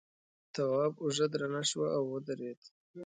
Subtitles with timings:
[0.53, 2.59] تواب اوږه درنه شوه او ودرېد.